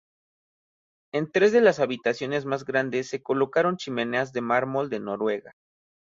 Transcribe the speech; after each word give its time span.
En 1.13 1.31
tres 1.31 1.51
de 1.51 1.61
las 1.61 1.79
habitaciones 1.79 2.45
más 2.47 2.65
grandes 2.65 3.07
se 3.07 3.21
colocaron 3.21 3.77
chimeneas 3.77 4.33
de 4.33 4.41
mármol 4.41 4.89
de 4.89 4.99
Noruega. 4.99 5.53